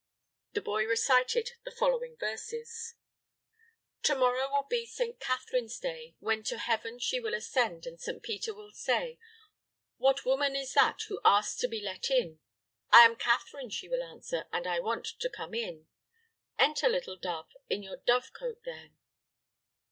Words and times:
The 0.53 0.61
boy 0.63 0.87
recited 0.87 1.51
the 1.63 1.69
following 1.69 2.17
verses: 2.17 2.95
"To 4.01 4.15
morrow 4.15 4.49
will 4.51 4.65
be 4.67 4.87
St. 4.87 5.19
Catherine's 5.19 5.77
day, 5.77 6.15
When 6.19 6.41
to 6.45 6.57
heaven 6.57 6.97
she 6.97 7.19
will 7.19 7.35
ascend 7.35 7.85
and 7.85 8.01
St. 8.01 8.23
Peter 8.23 8.51
will 8.51 8.71
say, 8.71 9.19
'What 9.97 10.25
woman 10.25 10.55
is 10.55 10.73
that 10.73 11.03
who 11.07 11.21
asks 11.23 11.55
to 11.59 11.67
be 11.67 11.81
let 11.83 12.09
in?' 12.09 12.39
'I 12.91 13.05
am 13.05 13.15
Catherine,' 13.15 13.69
she 13.69 13.87
will 13.89 14.01
answer, 14.01 14.47
'and 14.51 14.65
I 14.65 14.79
want 14.79 15.05
to 15.05 15.29
come 15.29 15.53
in.' 15.53 15.85
'Enter, 16.57 16.89
little 16.89 17.15
dove, 17.17 17.49
in 17.69 17.83
your 17.83 17.97
dove 17.97 18.33
cote, 18.33 18.63
then.'" 18.63 18.97